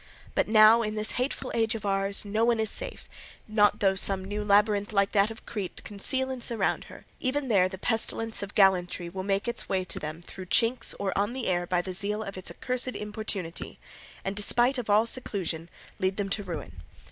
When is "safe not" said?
2.71-3.81